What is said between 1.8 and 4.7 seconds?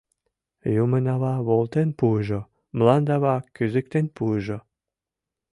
пуыжо, мландава кӱзыктен пуыжо!